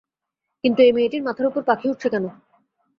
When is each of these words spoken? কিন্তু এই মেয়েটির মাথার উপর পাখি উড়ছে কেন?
কিন্তু 0.63 0.79
এই 0.81 0.91
মেয়েটির 0.95 1.25
মাথার 1.27 1.49
উপর 1.49 1.61
পাখি 1.69 1.85
উড়ছে 1.89 2.07
কেন? 2.13 2.25